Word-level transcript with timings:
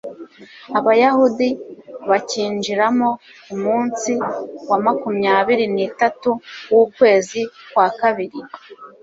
abayahudi 0.77 1.49
bacyinjiramo 2.09 3.09
ku 3.43 3.53
munsi 3.63 4.11
wa 4.69 4.77
makumyabiri 4.85 5.65
n'itatu 5.75 6.29
w'ukwezi 6.73 7.41
kwa 7.71 7.87
kabili 7.99 8.39